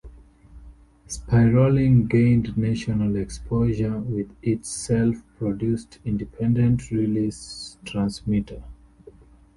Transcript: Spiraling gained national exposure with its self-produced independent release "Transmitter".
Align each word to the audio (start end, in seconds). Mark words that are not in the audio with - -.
Spiraling 1.05 2.07
gained 2.07 2.57
national 2.57 3.17
exposure 3.17 3.99
with 3.99 4.31
its 4.41 4.67
self-produced 4.67 5.99
independent 6.03 6.89
release 6.89 7.77
"Transmitter". 7.85 8.63